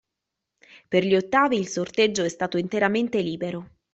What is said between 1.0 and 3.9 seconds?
gli ottavi, il sorteggio è stato interamente libero.